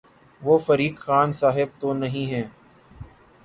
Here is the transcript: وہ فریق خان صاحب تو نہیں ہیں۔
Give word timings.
وہ 0.41 0.57
فریق 0.57 0.99
خان 0.99 1.33
صاحب 1.33 1.79
تو 1.79 1.93
نہیں 1.93 2.25
ہیں۔ 2.25 2.47